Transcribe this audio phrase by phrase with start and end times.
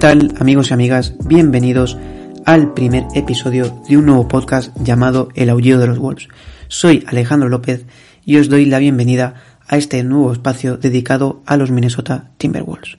[0.00, 1.12] ¿Qué tal amigos y amigas?
[1.26, 1.98] Bienvenidos
[2.46, 6.28] al primer episodio de un nuevo podcast llamado El Aullido de los Wolves.
[6.68, 7.84] Soy Alejandro López
[8.24, 9.34] y os doy la bienvenida
[9.68, 12.96] a este nuevo espacio dedicado a los Minnesota Timberwolves.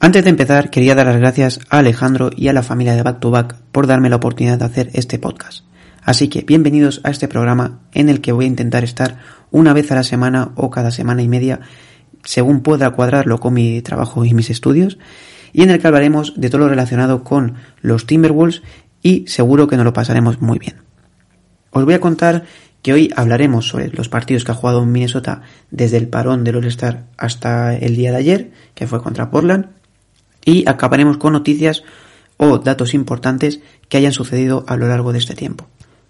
[0.00, 3.20] Antes de empezar, quería dar las gracias a Alejandro y a la familia de Back
[3.20, 5.64] to Back por darme la oportunidad de hacer este podcast.
[6.02, 9.20] Así que bienvenidos a este programa en el que voy a intentar estar
[9.52, 11.60] una vez a la semana o cada semana y media,
[12.24, 14.98] según pueda cuadrarlo con mi trabajo y mis estudios,
[15.54, 18.62] y en el que hablaremos de todo lo relacionado con los Timberwolves
[19.02, 20.82] y seguro que nos lo pasaremos muy bien.
[21.70, 22.44] Os voy a contar
[22.82, 27.04] que hoy hablaremos sobre los partidos que ha jugado Minnesota desde el parón del All-Star
[27.16, 29.68] hasta el día de ayer, que fue contra Portland,
[30.44, 31.84] y acabaremos con noticias
[32.36, 35.68] o datos importantes que hayan sucedido a lo largo de este tiempo.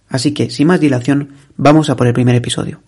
[0.09, 2.81] Así que, sin más dilación, vamos a por el primer episodio.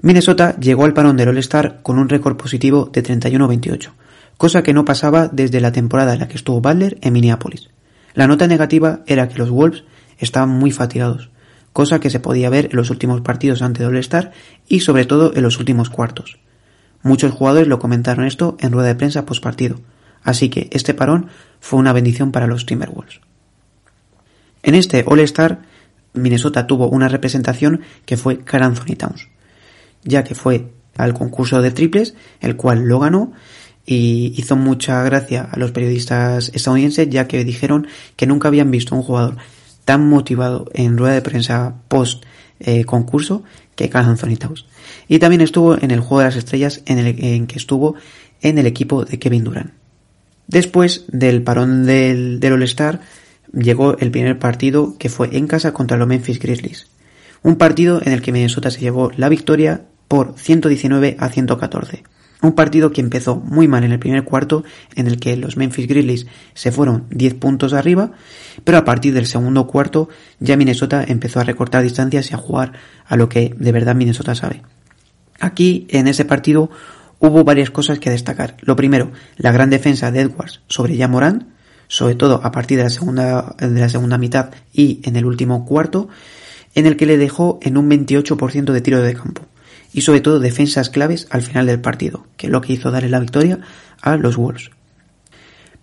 [0.00, 3.90] Minnesota llegó al parón del All-Star con un récord positivo de 31-28,
[4.36, 7.70] cosa que no pasaba desde la temporada en la que estuvo Butler en Minneapolis.
[8.14, 9.84] La nota negativa era que los Wolves
[10.18, 11.30] estaban muy fatigados,
[11.72, 14.32] cosa que se podía ver en los últimos partidos ante All-Star
[14.68, 16.38] y sobre todo en los últimos cuartos.
[17.02, 19.80] Muchos jugadores lo comentaron esto en rueda de prensa post partido,
[20.22, 21.28] así que este parón
[21.60, 23.20] fue una bendición para los Timberwolves.
[24.62, 25.60] En este All-Star
[26.14, 29.28] Minnesota tuvo una representación que fue Carl Towns,
[30.04, 33.32] ya que fue al concurso de triples, el cual lo ganó
[33.86, 38.94] y hizo mucha gracia a los periodistas estadounidenses, ya que dijeron que nunca habían visto
[38.94, 39.36] un jugador
[39.84, 42.24] tan motivado en rueda de prensa post
[42.60, 43.42] eh, concurso
[43.76, 44.66] que Carl Anthony Towns.
[45.08, 47.96] Y también estuvo en el Juego de las Estrellas en el que estuvo
[48.40, 49.72] en el equipo de Kevin Durant.
[50.46, 53.00] Después del parón del, del All-Star,
[53.52, 56.86] llegó el primer partido que fue en casa contra los Memphis Grizzlies.
[57.42, 62.04] Un partido en el que Minnesota se llevó la victoria por 119 a 114.
[62.44, 64.64] Un partido que empezó muy mal en el primer cuarto,
[64.96, 68.10] en el que los Memphis Grizzlies se fueron 10 puntos arriba,
[68.64, 70.10] pero a partir del segundo cuarto
[70.40, 72.74] ya Minnesota empezó a recortar distancias y a jugar
[73.06, 74.60] a lo que de verdad Minnesota sabe.
[75.40, 76.68] Aquí, en ese partido,
[77.18, 78.58] hubo varias cosas que destacar.
[78.60, 81.54] Lo primero, la gran defensa de Edwards sobre Jamoran,
[81.88, 85.64] sobre todo a partir de la segunda, de la segunda mitad y en el último
[85.64, 86.10] cuarto,
[86.74, 89.46] en el que le dejó en un 28% de tiro de campo.
[89.94, 93.08] Y sobre todo defensas claves al final del partido, que es lo que hizo darle
[93.08, 93.60] la victoria
[94.02, 94.70] a los Wolves.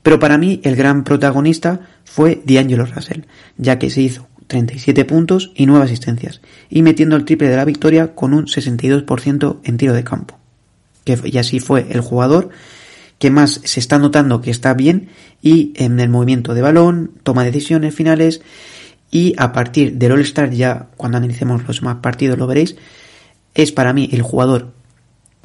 [0.03, 3.21] Pero para mí el gran protagonista fue D'Angelo Russell,
[3.57, 7.65] ya que se hizo 37 puntos y 9 asistencias, y metiendo el triple de la
[7.65, 10.37] victoria con un 62% en tiro de campo.
[11.05, 12.49] Y así fue el jugador
[13.17, 15.09] que más se está notando que está bien
[15.41, 18.41] y en el movimiento de balón, toma decisiones finales
[19.11, 22.77] y a partir del All-Star ya cuando analicemos los más partidos lo veréis,
[23.55, 24.73] es para mí el jugador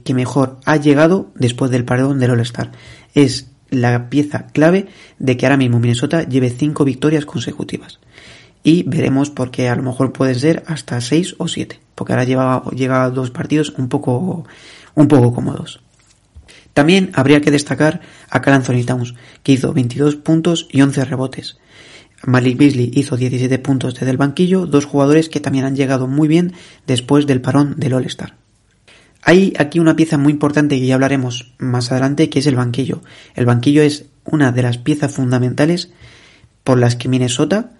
[0.04, 2.72] que mejor ha llegado después del parón del All-Star.
[3.14, 4.86] Es la pieza clave
[5.18, 7.98] de que ahora mismo Minnesota lleve cinco victorias consecutivas.
[8.62, 12.24] Y veremos porque a lo mejor pueden ser hasta seis o siete, porque ahora
[12.70, 14.44] llega dos partidos un poco,
[14.94, 15.80] un poco cómodos.
[16.72, 21.56] También habría que destacar a Cal Anthony Towns, que hizo 22 puntos y 11 rebotes.
[22.24, 26.28] Malik Beasley hizo 17 puntos desde el banquillo, dos jugadores que también han llegado muy
[26.28, 26.54] bien
[26.86, 28.36] después del parón del All-Star.
[29.22, 33.02] Hay aquí una pieza muy importante que ya hablaremos más adelante, que es el banquillo.
[33.34, 35.90] El banquillo es una de las piezas fundamentales
[36.62, 37.72] por las que Minnesota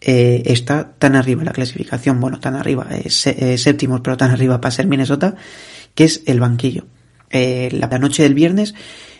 [0.00, 4.60] eh, está tan arriba en la clasificación, bueno, tan arriba, eh, séptimos, pero tan arriba
[4.60, 5.34] para ser Minnesota,
[5.94, 6.86] que es el banquillo.
[7.30, 8.74] Eh, la noche del viernes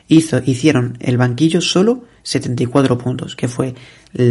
[0.08, 3.74] hizo, hicieron el banquillo solo 74 puntos, que fue
[4.14, 4.30] el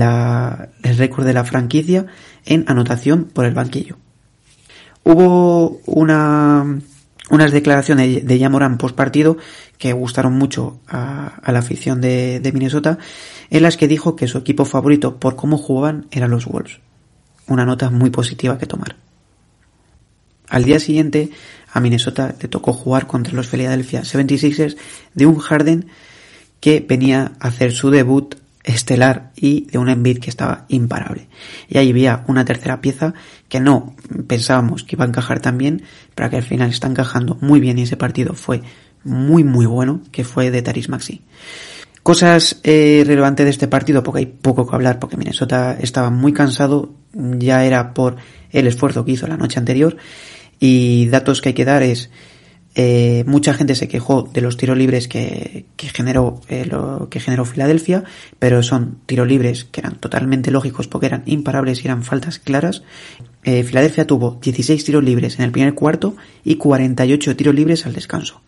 [0.97, 2.05] récord de la franquicia
[2.45, 3.97] en anotación por el banquillo.
[5.03, 6.79] Hubo una,
[7.29, 9.37] unas declaraciones de Yamoran post partido
[9.77, 12.97] que gustaron mucho a, la afición de, de, Minnesota,
[13.49, 16.79] en las que dijo que su equipo favorito por cómo jugaban eran los Wolves.
[17.47, 18.95] Una nota muy positiva que tomar.
[20.49, 21.29] Al día siguiente,
[21.75, 24.77] a Minnesota le tocó jugar contra los Philadelphia 76ers
[25.13, 25.87] de un Harden
[26.61, 31.27] que venía a hacer su debut estelar y de un Embiid que estaba imparable.
[31.67, 33.13] Y ahí había una tercera pieza
[33.49, 33.93] que no
[34.25, 35.83] pensábamos que iba a encajar tan bien,
[36.15, 38.63] pero que al final está encajando muy bien y ese partido fue
[39.03, 41.23] muy muy bueno, que fue de Taris Maxi.
[42.03, 46.31] Cosas eh, relevantes de este partido, porque hay poco que hablar, porque Minnesota estaba muy
[46.31, 48.15] cansado, ya era por
[48.51, 49.97] el esfuerzo que hizo la noche anterior,
[50.59, 52.09] y datos que hay que dar es,
[52.75, 57.19] eh, mucha gente se quejó de los tiros libres que, que generó eh, lo que
[57.19, 58.03] generó Filadelfia,
[58.37, 62.83] pero son tiros libres que eran totalmente lógicos porque eran imparables y eran faltas claras.
[63.43, 67.93] Eh, Filadelfia tuvo 16 tiros libres en el primer cuarto y 48 tiros libres al
[67.93, 68.41] descanso.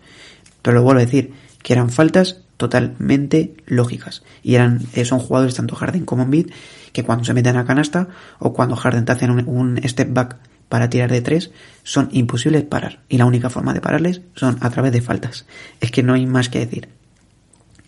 [0.62, 1.32] Pero lo vuelvo a decir,
[1.64, 4.24] que eran faltas totalmente lógicas.
[4.44, 6.52] Y eran, eh, son jugadores tanto Harden como Embiid
[6.92, 8.10] que cuando se meten a canasta
[8.40, 10.38] o cuando Harden te hacen un, step back
[10.70, 11.52] para tirar de tres,
[11.84, 13.00] son imposibles parar.
[13.10, 15.46] Y la única forma de pararles son a través de faltas.
[15.80, 16.90] Es que no hay más que decir.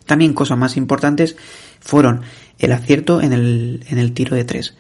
[0.06, 1.36] También cosas más importantes
[1.80, 2.22] fueron
[2.58, 4.76] el acierto en el, en el tiro de tres.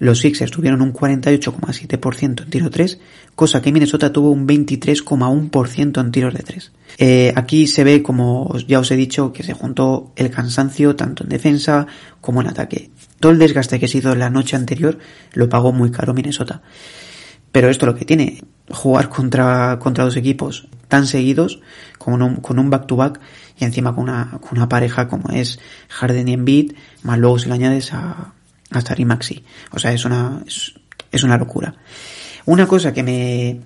[0.00, 2.98] Los Sixers tuvieron un 48,7% en tiro 3,
[3.34, 6.72] cosa que Minnesota tuvo un 23,1% en tiros de 3.
[6.96, 11.24] Eh, aquí se ve, como ya os he dicho, que se juntó el cansancio tanto
[11.24, 11.86] en defensa
[12.22, 12.90] como en ataque.
[13.20, 14.98] Todo el desgaste que se hizo la noche anterior
[15.34, 16.62] lo pagó muy caro Minnesota.
[17.52, 21.60] Pero esto lo que tiene, jugar contra, contra dos equipos tan seguidos,
[21.98, 23.20] con un, con un back-to-back,
[23.58, 25.58] y encima con una, con una pareja como es
[25.88, 28.32] Harden y Embiid, más luego se le añades a,
[28.70, 29.44] hasta Rimaxi.
[29.70, 31.74] O sea, es una, es, una locura.
[32.46, 33.60] Una cosa que me,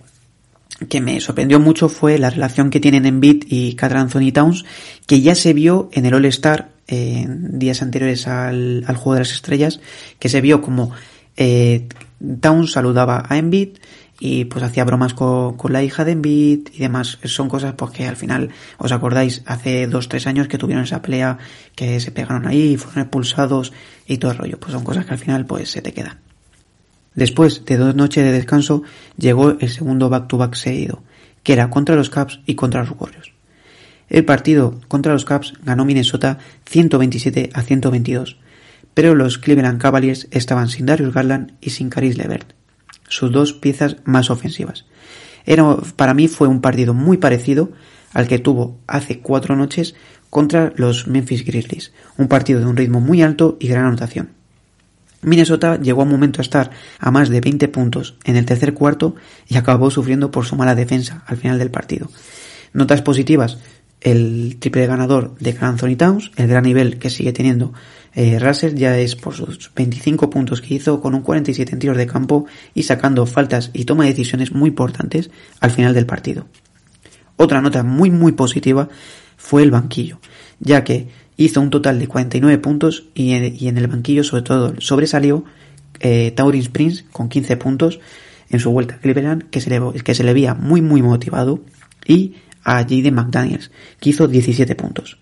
[0.88, 4.64] que me sorprendió mucho fue la relación que tienen en Beat y Catherine Anthony Towns,
[5.06, 9.32] que ya se vio en el All-Star en días anteriores al, al, Juego de las
[9.32, 9.80] Estrellas,
[10.18, 10.92] que se vio como
[11.36, 11.88] eh,
[12.40, 13.78] Towns saludaba a Embiid
[14.20, 17.18] y pues hacía bromas con, la hija de Embiid y demás.
[17.24, 21.02] Son cosas pues que al final, os acordáis, hace dos, tres años que tuvieron esa
[21.02, 21.38] pelea,
[21.74, 23.72] que se pegaron ahí, fueron expulsados
[24.06, 24.60] y todo el rollo.
[24.60, 26.18] Pues son cosas que al final pues se te quedan.
[27.14, 28.82] Después de dos noches de descanso,
[29.16, 31.02] llegó el segundo back-to-back seguido,
[31.42, 33.32] que era contra los Caps y contra los Warriors.
[34.08, 38.36] El partido contra los Caps ganó Minnesota 127 a 122,
[38.94, 42.54] pero los Cleveland Cavaliers estaban sin Darius Garland y sin Caris LeVert
[43.08, 44.84] sus dos piezas más ofensivas.
[45.46, 47.72] Era, para mí fue un partido muy parecido
[48.12, 49.94] al que tuvo hace cuatro noches
[50.30, 54.30] contra los Memphis Grizzlies, un partido de un ritmo muy alto y gran anotación.
[55.22, 58.74] Minnesota llegó a un momento a estar a más de 20 puntos en el tercer
[58.74, 59.14] cuarto
[59.48, 62.10] y acabó sufriendo por su mala defensa al final del partido.
[62.72, 63.58] Notas positivas,
[64.04, 67.72] el triple ganador de Anthony Towns, el gran nivel que sigue teniendo
[68.14, 71.96] eh, Russell ya es por sus 25 puntos que hizo con un 47 en tiros
[71.96, 76.46] de campo y sacando faltas y toma de decisiones muy importantes al final del partido.
[77.36, 78.88] Otra nota muy muy positiva
[79.36, 80.20] fue el banquillo,
[80.60, 85.44] ya que hizo un total de 49 puntos y en, el banquillo sobre todo sobresalió
[85.98, 88.00] eh, Taurin Springs con 15 puntos
[88.50, 91.60] en su vuelta a Cleveland que se le, que se le veía muy muy motivado
[92.06, 92.34] y
[92.64, 93.10] a J.D.
[93.10, 93.70] McDaniels
[94.00, 95.18] que hizo 17 puntos.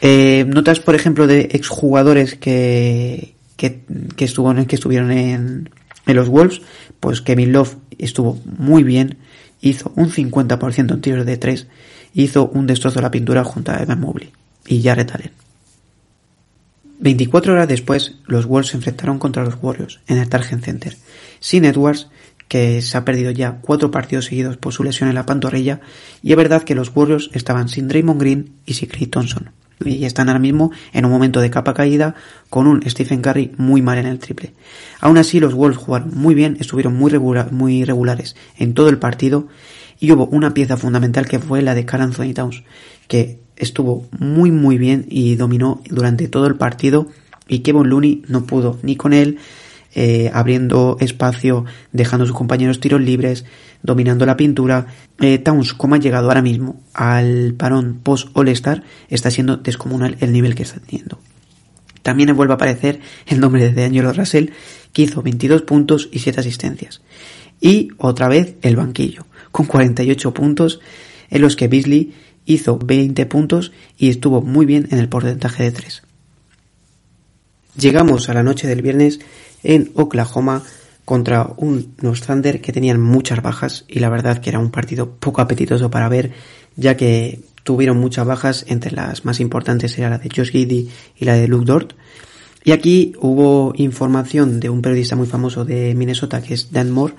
[0.00, 3.80] Eh, notas, por ejemplo, de exjugadores que, que,
[4.16, 5.70] que, estuvo, que estuvieron en,
[6.06, 6.62] en los Wolves,
[7.00, 9.18] pues Kevin Love estuvo muy bien,
[9.60, 11.66] hizo un 50% en tiros de 3,
[12.14, 14.30] hizo un destrozo de la pintura junto a Evan Mobley
[14.66, 15.32] y Jared Allen.
[17.00, 20.96] 24 horas después, los Wolves se enfrentaron contra los Warriors en el Target Center,
[21.38, 22.08] sin Edwards,
[22.48, 25.80] que se ha perdido ya cuatro partidos seguidos por su lesión en la pantorrilla,
[26.22, 29.50] y es verdad que los Warriors estaban sin Draymond Green y sin Clay Thompson
[29.84, 32.14] y están ahora mismo en un momento de capa caída
[32.50, 34.52] con un Stephen Curry muy mal en el triple.
[35.00, 37.12] Aún así los Wolves jugaron muy bien, estuvieron muy,
[37.50, 39.48] muy regulares en todo el partido
[40.00, 42.62] y hubo una pieza fundamental que fue la de Carl Anthony Towns
[43.06, 47.08] que estuvo muy muy bien y dominó durante todo el partido
[47.48, 49.38] y Kevin Looney no pudo ni con él
[50.00, 53.44] eh, abriendo espacio, dejando a sus compañeros tiros libres,
[53.82, 54.86] dominando la pintura.
[55.18, 60.32] Eh, Towns, como ha llegado ahora mismo al parón post All-Star, está siendo descomunal el
[60.32, 61.18] nivel que está teniendo.
[62.02, 64.50] También vuelve a aparecer el nombre de Angelo Russell,
[64.92, 67.02] que hizo 22 puntos y 7 asistencias.
[67.60, 70.78] Y otra vez el banquillo, con 48 puntos,
[71.28, 72.14] en los que Beasley
[72.46, 76.02] hizo 20 puntos y estuvo muy bien en el porcentaje de 3.
[77.76, 79.18] Llegamos a la noche del viernes
[79.62, 80.62] en Oklahoma
[81.04, 85.40] contra unos Thunder que tenían muchas bajas y la verdad que era un partido poco
[85.40, 86.32] apetitoso para ver
[86.76, 88.64] ya que tuvieron muchas bajas.
[88.68, 91.92] Entre las más importantes era la de Josh Giddy y la de Luke Dort.
[92.64, 97.14] Y aquí hubo información de un periodista muy famoso de Minnesota que es Dan Moore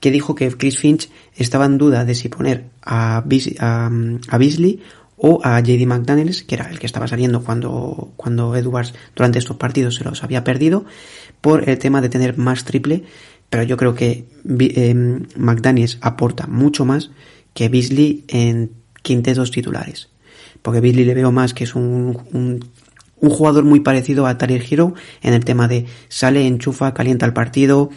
[0.00, 4.80] que dijo que Chris Finch estaba en duda de si poner a, a Beasley
[5.18, 9.56] o a JD McDaniels, que era el que estaba saliendo cuando, cuando Edwards durante estos
[9.56, 10.84] partidos se los había perdido,
[11.40, 13.04] por el tema de tener más triple,
[13.50, 14.26] pero yo creo que
[14.60, 14.94] eh,
[15.36, 17.10] McDaniels aporta mucho más
[17.54, 18.72] que Beasley en
[19.02, 20.08] quintetos titulares.
[20.62, 22.64] Porque Beasley le veo más que es un, un,
[23.20, 27.32] un jugador muy parecido a Tyler Hero en el tema de sale, enchufa, calienta el
[27.32, 27.90] partido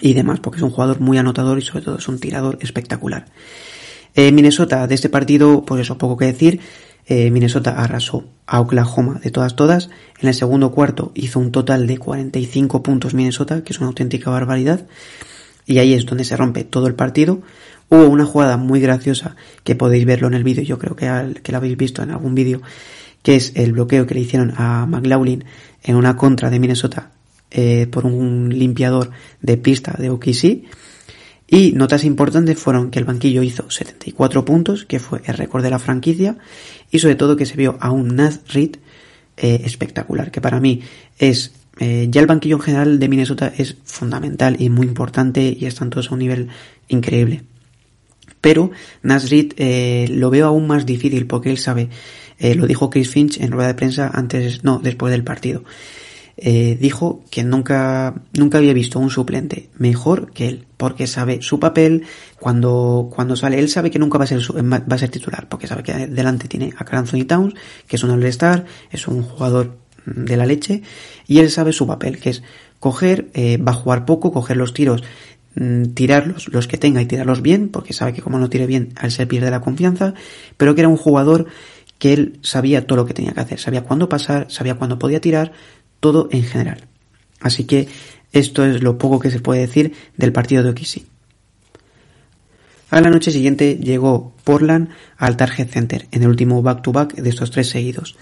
[0.00, 3.26] y demás, porque es un jugador muy anotador y sobre todo es un tirador espectacular.
[4.20, 6.58] Eh, Minnesota, de este partido, pues eso, poco que decir.
[7.06, 9.90] Eh, Minnesota arrasó a Oklahoma de todas todas.
[10.20, 14.28] En el segundo cuarto hizo un total de 45 puntos Minnesota, que es una auténtica
[14.28, 14.88] barbaridad.
[15.66, 17.42] y ahí es donde se rompe todo el partido.
[17.90, 21.52] Hubo una jugada muy graciosa que podéis verlo en el vídeo, yo creo que, que
[21.52, 22.60] lo habéis visto en algún vídeo,
[23.22, 25.44] que es el bloqueo que le hicieron a McLaughlin
[25.84, 27.12] en una contra de Minnesota
[27.52, 30.64] eh, por un limpiador de pista de OKC.
[31.50, 35.70] Y notas importantes fueron que el banquillo hizo 74 puntos, que fue el récord de
[35.70, 36.36] la franquicia,
[36.90, 38.70] y sobre todo que se vio a un Naz eh,
[39.64, 40.82] espectacular, que para mí
[41.18, 45.66] es eh, ya el banquillo en general de Minnesota es fundamental y muy importante y
[45.66, 46.48] están todos a un nivel
[46.88, 47.42] increíble.
[48.40, 48.70] Pero
[49.02, 51.88] Nasrid eh, lo veo aún más difícil porque él sabe,
[52.38, 55.64] eh, lo dijo Chris Finch en rueda de prensa antes, no, después del partido.
[56.40, 61.58] Eh, dijo que nunca, nunca había visto un suplente mejor que él, porque sabe su
[61.58, 62.04] papel
[62.38, 63.58] cuando, cuando sale.
[63.58, 66.48] Él sabe que nunca va a ser, va a ser titular, porque sabe que delante
[66.48, 67.54] tiene a Anthony Towns,
[67.86, 69.76] que es un all-star, es un jugador
[70.06, 70.82] de la leche,
[71.26, 72.42] y él sabe su papel, que es
[72.78, 75.02] coger, eh, va a jugar poco, coger los tiros
[75.60, 78.92] Mm, tirarlos los que tenga y tirarlos bien, porque sabe que como no tire bien,
[78.96, 80.14] al ser pierde la confianza,
[80.56, 81.46] pero que era un jugador
[81.98, 85.20] que él sabía todo lo que tenía que hacer, sabía cuándo pasar, sabía cuándo podía
[85.20, 85.52] tirar,
[86.00, 86.86] todo en general.
[87.40, 87.88] Así que
[88.32, 91.06] esto es lo poco que se puede decir del partido de Okisi.
[92.90, 94.88] A la noche siguiente llegó Portland
[95.18, 98.16] al Target Center en el último back-to-back -back de estos tres seguidos,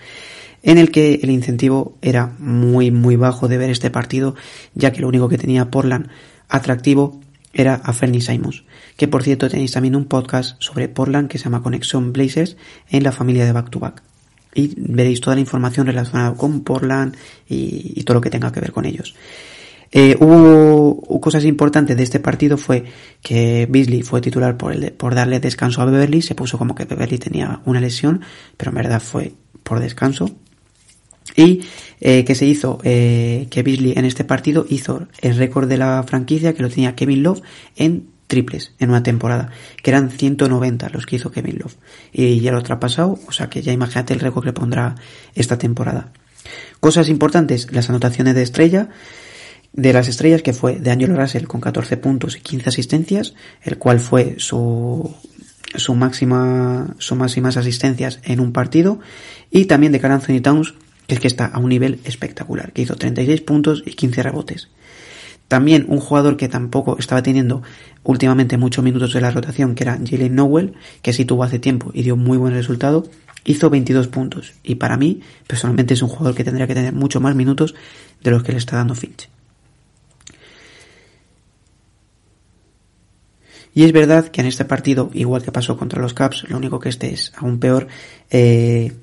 [0.63, 4.35] en el que el incentivo era muy muy bajo de ver este partido,
[4.75, 6.09] ya que lo único que tenía Portland
[6.49, 7.21] atractivo
[7.53, 8.65] era a Fernie Simons,
[8.97, 12.57] que por cierto tenéis también un podcast sobre Portland que se llama Conexión Blazers
[12.91, 14.03] en la familia de Back to Back.
[14.57, 17.15] Y veréis toda la información relacionada con Portland
[17.47, 19.15] y, todo lo que tenga que ver con ellos.
[19.93, 22.85] Eh, hubo cosas importantes de este partido fue
[23.23, 26.87] que Beasley fue titular por, el, por darle descanso a Beverly, se puso como que
[26.87, 28.23] Beverly tenía una lesión,
[28.57, 30.31] pero en verdad fue por descanso,
[31.37, 31.63] y
[32.01, 36.03] eh, que se hizo eh, que Beasley en este partido hizo el récord de la
[36.03, 37.43] franquicia que lo tenía Kevin Love
[37.77, 39.51] en triples en una temporada,
[39.83, 41.77] que eran 190 los que hizo Kevin Love.
[42.13, 44.97] Y ya lo ha traspasado, o sea que ya imagínate el récord que pondrá
[45.35, 46.13] esta temporada.
[46.81, 48.89] Cosas importantes, las anotaciones de estrella,
[49.73, 53.79] de las estrellas que fue de Angelo Russell con 14 puntos y 15 asistencias, el
[53.79, 55.15] cual fue su,
[55.75, 59.01] su máxima, su máximas asistencias en un partido,
[59.51, 60.75] y también de Carl Anthony Towns
[61.07, 64.69] que es que está a un nivel espectacular, que hizo 36 puntos y 15 rebotes.
[65.49, 67.63] También un jugador que tampoco estaba teniendo
[68.03, 71.91] últimamente muchos minutos de la rotación, que era Jalen Nowell, que sí tuvo hace tiempo
[71.95, 73.05] y dio muy buen resultado,
[73.45, 74.55] hizo 22 puntos.
[74.63, 77.75] Y para mí, personalmente, es un jugador que tendría que tener mucho más minutos
[78.23, 79.29] de los que le está dando Finch.
[83.73, 86.81] Y es verdad que en este partido, igual que pasó contra los Caps, lo único
[86.81, 87.89] que este es aún peor,
[88.31, 88.95] eh,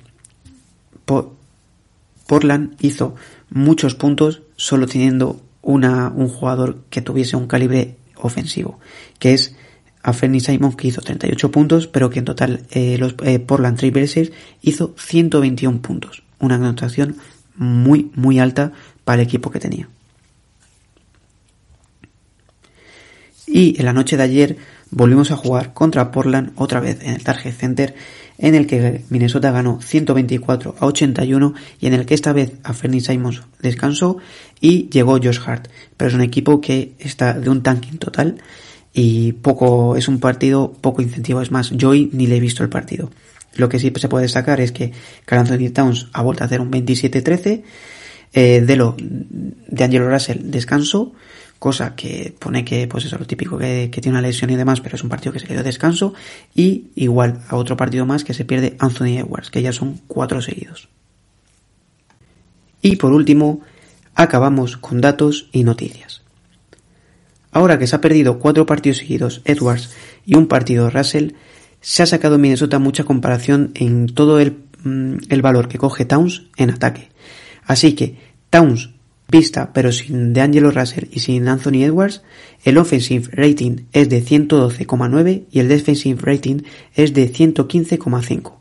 [2.26, 3.14] Portland hizo
[3.50, 8.78] muchos puntos solo teniendo un jugador que tuviese un calibre ofensivo,
[9.18, 9.56] que es
[10.02, 13.78] a Fernie Simon que hizo 38 puntos, pero que en total eh, los eh, Portland
[13.78, 17.16] Trailblazers hizo 121 puntos, una anotación
[17.56, 18.72] muy muy alta
[19.04, 19.88] para el equipo que tenía.
[23.46, 24.56] Y en la noche de ayer
[24.90, 27.94] volvimos a jugar contra Portland otra vez en el Target Center
[28.38, 32.72] en el que Minnesota ganó 124 a 81 y en el que esta vez a
[32.72, 34.18] Fernie Simons descansó
[34.60, 35.68] y llegó Josh Hart.
[35.96, 38.36] Pero es un equipo que está de un tanking total
[38.92, 41.40] y poco, es un partido poco incentivo.
[41.40, 43.10] Es más, yo hoy ni le he visto el partido.
[43.56, 44.92] Lo que sí se puede destacar es que
[45.24, 47.62] Carl Anthony Towns ha vuelto a hacer un 27-13,
[48.32, 51.12] eh, de lo de Angelo Russell descanso,
[51.58, 54.96] cosa que pone que, pues eso, lo típico que, tiene una lesión y demás, pero
[54.96, 56.14] es un partido que se quedó de descanso,
[56.54, 60.42] y igual a otro partido más que se pierde Anthony Edwards, que ya son cuatro
[60.42, 60.88] seguidos.
[62.82, 63.62] Y por último,
[64.14, 66.22] acabamos con datos y noticias.
[67.50, 69.90] Ahora que se ha perdido cuatro partidos seguidos Edwards
[70.26, 71.32] y un partido Russell,
[71.80, 76.46] se ha sacado Minnesota mucha comparación en todo el, mm, el valor que coge Towns
[76.56, 77.10] en ataque.
[77.64, 78.18] Así que
[78.50, 78.90] Towns
[79.34, 82.22] pista, pero sin DeAngelo Russell y sin Anthony Edwards,
[82.62, 86.62] el offensive rating es de 112,9 y el defensive rating
[86.94, 88.52] es de 115,5.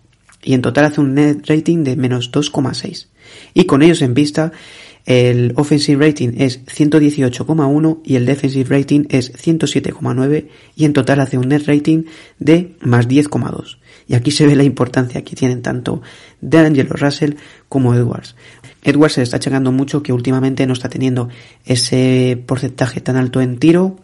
[0.42, 3.06] Y en total hace un net rating de menos 2,6.
[3.54, 4.52] Y con ellos en pista,
[5.06, 11.38] el offensive rating es 118,1 y el defensive rating es 107,9 y en total hace
[11.38, 12.06] un net rating
[12.40, 13.78] de más 10,2.
[14.08, 16.02] Y aquí se ve la importancia que tienen tanto
[16.42, 17.36] DeAngelo Russell
[17.70, 18.36] como Edwards.
[18.84, 21.30] Edwards se está achacando mucho que últimamente no está teniendo
[21.66, 23.98] ese porcentaje tan alto en tiro,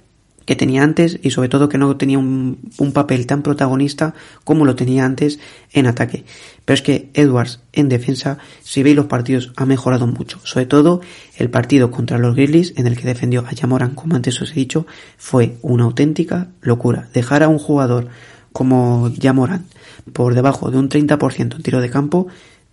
[0.50, 2.58] que tenía antes y sobre todo que no tenía un,
[2.92, 5.40] papel tan protagonista como lo tenía antes
[5.74, 6.26] en ataque.
[6.66, 10.40] Pero es que Edwards en defensa, si veis los partidos, ha mejorado mucho.
[10.44, 11.02] Sobre todo
[11.38, 14.56] el partido contra los Grizzlies, en el que defendió a Jamoran, como antes os he
[14.56, 14.88] dicho,
[15.20, 17.10] fue una auténtica locura.
[17.14, 18.08] Dejar a un jugador
[18.52, 19.66] como Jamoran
[20.14, 22.28] por debajo de un 30% en tiro de campo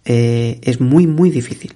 [0.04, 1.74] eh, es muy muy difícil.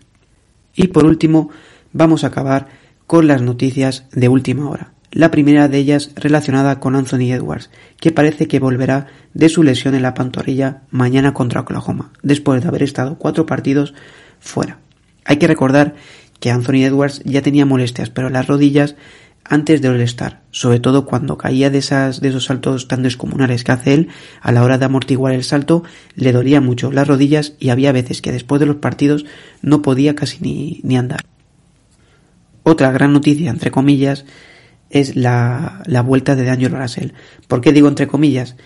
[0.75, 1.50] Y por último,
[1.92, 2.69] vamos a acabar
[3.07, 8.12] con las noticias de última hora la primera de ellas relacionada con Anthony Edwards, que
[8.12, 12.83] parece que volverá de su lesión en la pantorrilla mañana contra Oklahoma, después de haber
[12.83, 13.95] estado cuatro partidos
[14.38, 14.78] fuera.
[15.25, 15.95] Hay que recordar
[16.38, 18.95] que Anthony Edwards ya tenía molestias, pero las rodillas
[19.44, 23.73] antes de All-Star, sobre todo cuando caía de, esas, de esos saltos tan descomunales que
[23.73, 24.09] hace él,
[24.40, 25.82] a la hora de amortiguar el salto,
[26.14, 29.25] le dolía mucho las rodillas y había veces que después de los partidos
[29.62, 31.20] no podía casi ni, andar.
[32.62, 34.25] Otra gran noticia, entre comillas,
[34.90, 37.11] es la, la vuelta de Daniel Russell.
[37.49, 38.56] ¿Por qué digo entre comillas?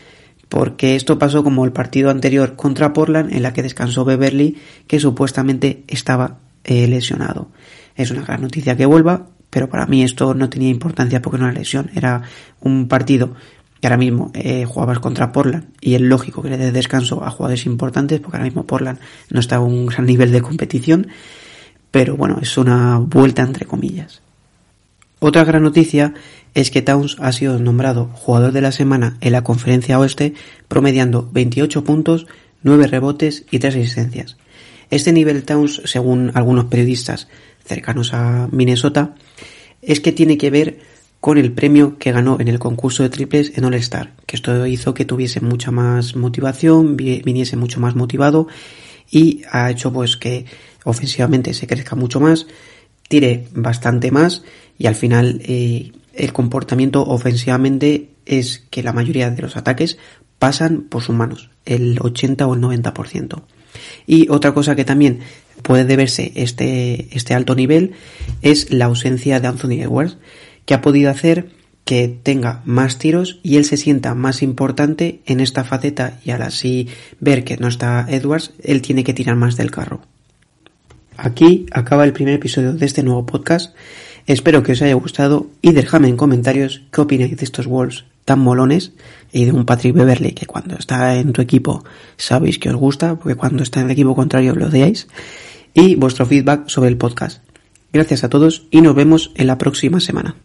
[0.49, 5.01] Porque esto pasó como el partido anterior contra Portland en la que descansó Beverly que
[5.01, 7.49] supuestamente estaba eh, lesionado.
[7.97, 11.45] Es una gran noticia que vuelva, pero para mí esto no tenía importancia porque no
[11.45, 12.23] era lesión, era
[12.61, 13.37] un partido
[13.81, 17.31] que ahora mismo eh, jugabas contra Portland y es lógico que le dé descanso a
[17.31, 18.99] jugadores importantes porque ahora mismo Portland
[19.31, 21.07] no está a un gran nivel de competición,
[21.93, 24.23] pero bueno, es una vuelta entre comillas.
[25.21, 26.15] Otra gran noticia
[26.55, 30.35] es que Towns ha sido nombrado jugador de la semana en la conferencia oeste,
[30.67, 32.27] promediando 28 puntos,
[32.65, 34.37] 9 rebotes y 3 asistencias.
[34.91, 37.29] Este nivel Towns, según algunos periodistas
[37.65, 39.15] cercanos a Minnesota,
[39.83, 40.79] es que tiene que ver
[41.21, 44.67] con el premio que ganó en el concurso de triples en All Star, que esto
[44.67, 48.47] hizo que tuviese mucha más motivación, viniese mucho más motivado
[49.11, 50.45] y ha hecho pues que
[50.85, 52.47] ofensivamente se crezca mucho más,
[53.09, 54.43] tire bastante más
[54.79, 59.99] y al final eh, el comportamiento ofensivamente es que la mayoría de los ataques
[60.39, 63.43] pasan por sus manos, el 80 o el 90%.
[64.07, 65.21] Y otra cosa que también
[65.65, 67.93] puede deberse este, este alto nivel
[68.43, 70.19] es la ausencia de Anthony Edwards,
[70.67, 71.49] que ha podido hacer
[71.85, 76.43] que tenga más tiros y él se sienta más importante en esta faceta y al
[76.43, 80.03] así ver que no está Edwards, él tiene que tirar más del carro.
[81.17, 83.75] Aquí acaba el primer episodio de este nuevo podcast.
[84.27, 88.41] Espero que os haya gustado y dejadme en comentarios qué opináis de estos Wolves tan
[88.41, 88.93] molones
[89.33, 91.85] y de un Patrick Beverly que cuando está en tu equipo
[92.17, 95.09] sabéis que os gusta, porque cuando está en el equipo contrario lo odiáis,
[95.75, 97.43] y vuestro feedback sobre el podcast.
[97.93, 100.37] Gracias a todos y nos vemos en la próxima semana.